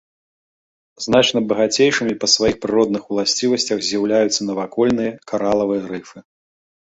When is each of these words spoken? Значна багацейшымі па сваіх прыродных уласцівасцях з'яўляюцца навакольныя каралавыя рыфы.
Значна 1.05 1.39
багацейшымі 1.51 2.13
па 2.23 2.29
сваіх 2.35 2.55
прыродных 2.63 3.03
уласцівасцях 3.11 3.77
з'яўляюцца 3.89 4.41
навакольныя 4.49 5.11
каралавыя 5.35 5.83
рыфы. 5.93 6.19